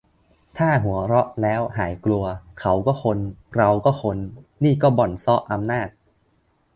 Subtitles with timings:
[0.57, 2.23] ถ้าหัวเราะแล้วหายกลัว
[2.59, 3.17] เขาก็คน
[3.57, 4.17] เราก็คน
[4.63, 5.89] นี่ก็บ่อนเซาะอำนาจ